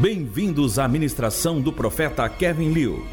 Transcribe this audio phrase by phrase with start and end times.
[0.00, 3.04] Bem-vindos à ministração do profeta Kevin Liu.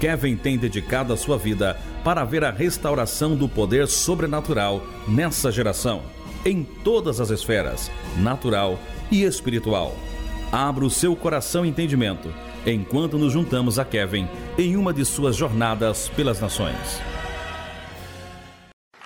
[0.00, 6.00] Kevin tem dedicado a sua vida para ver a restauração do poder sobrenatural nessa geração,
[6.42, 8.78] em todas as esferas, natural
[9.10, 9.94] e espiritual.
[10.50, 12.32] Abra o seu coração e entendimento
[12.64, 14.26] enquanto nos juntamos a Kevin
[14.56, 17.02] em uma de suas jornadas pelas nações.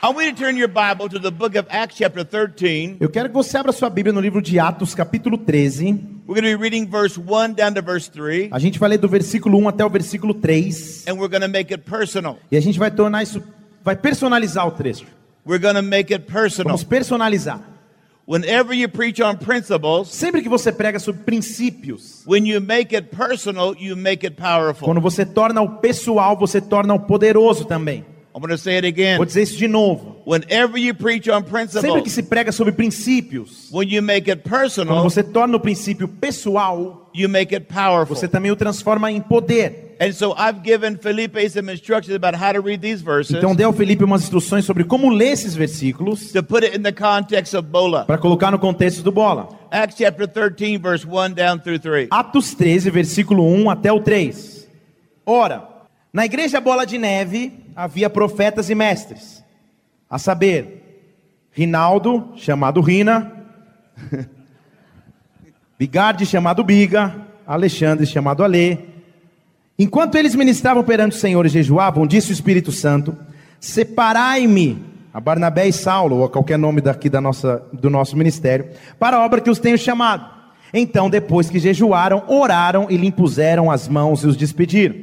[0.00, 2.98] I want you to turn your Bible to the book of Acts, chapter 13.
[3.00, 6.13] Eu quero que você abra sua Bíblia no livro de Atos, capítulo 13.
[6.26, 8.98] We're going to be reading verse 1 down to verse 3, A gente vai ler
[8.98, 11.04] do versículo 1 até o versículo 3.
[11.06, 12.38] and we're going to make it personal.
[12.50, 13.42] E a gente vai tornar isso,
[13.82, 15.04] vai personalizar o trecho.
[15.46, 16.68] We're going to make it personal.
[16.68, 17.60] Vamos personalizar.
[18.26, 23.08] Whenever you preach on principles, Sempre que você prega sobre princípios, when you make it
[23.14, 24.86] personal, you make it powerful.
[24.88, 28.02] quando você torna o pessoal, você torna o poderoso também.
[28.34, 29.18] I'm going to say it again.
[29.18, 30.13] Vou dizer isso de novo.
[30.26, 34.42] Whenever you preach on Sempre que principles, se prega sobre princípios, when you make it
[34.42, 38.16] quando personal, você torna o princípio pessoal, you make it powerful.
[38.16, 39.96] você também o transforma em poder.
[40.00, 43.62] And so I've given Felipe some instructions about how to read these verses Então dê
[43.62, 47.54] ao Felipe umas instruções sobre como ler esses versículos to put it in the context
[47.54, 48.04] of Bola.
[48.04, 49.48] para colocar no contexto do bola.
[49.70, 52.08] Acts chapter 13, verse 1 down through 3.
[52.10, 54.68] Atos 13, versículo 1 até o 3.
[55.26, 55.68] Ora,
[56.12, 59.42] na igreja Bola de Neve havia profetas e mestres,
[60.14, 61.08] a saber,
[61.50, 63.32] Rinaldo, chamado Rina,
[65.76, 68.78] Bigarde, chamado Biga, Alexandre, chamado Alê.
[69.76, 73.16] Enquanto eles ministravam perante o Senhor e jejuavam, disse o Espírito Santo:
[73.58, 78.68] Separai-me a Barnabé e Saulo, ou a qualquer nome daqui da nossa, do nosso ministério,
[79.00, 80.30] para a obra que os tenho chamado.
[80.72, 84.94] Então, depois que jejuaram, oraram e lhe impuseram as mãos e os despediram.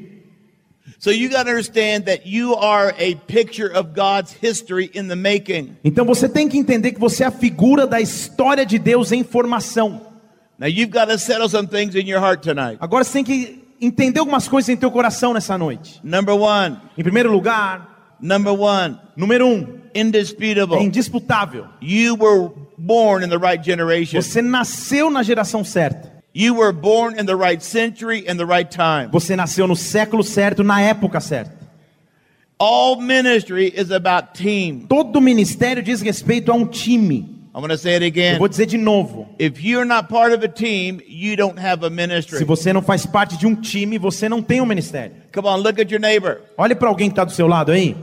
[5.84, 9.24] Então você tem que entender que você é a figura da história de Deus em
[9.24, 10.00] formação.
[10.60, 12.78] Now you've got to settle some things in your heart tonight.
[12.80, 16.00] Agora você tem que entender algumas coisas em teu coração nessa noite.
[16.04, 20.78] Number one, Em primeiro lugar, number one, número um, é indisputable.
[20.84, 21.66] indisputável.
[21.82, 24.22] You were born in the right generation.
[24.22, 26.11] Você nasceu na geração certa.
[26.34, 29.10] You were born in the right century and the right time.
[29.12, 31.52] Você nasceu no século certo, na época certa.
[32.58, 34.86] All ministry is about team.
[34.88, 37.38] Todo ministério diz respeito a um time.
[37.54, 38.38] I'm going to say it Eu again.
[38.40, 39.28] vou dizer de novo.
[39.38, 42.46] If you're not part of a team, you don't have a Se ministry.
[42.46, 45.12] você não faz parte de um time, você não tem um ministério.
[45.34, 46.40] Come on, look at your neighbor.
[46.58, 47.98] Olhe para alguém que está do seu lado aí.